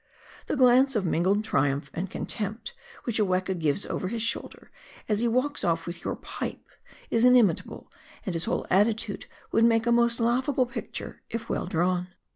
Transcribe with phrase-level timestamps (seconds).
[0.47, 4.71] The glance of mingled triumph and contempt which a weka gives over his shoulder,
[5.07, 6.65] as he walks off with your pipe,
[7.11, 7.91] is inimitable,
[8.25, 12.07] and his whole attitude would make a most laughable picture, if well drawn.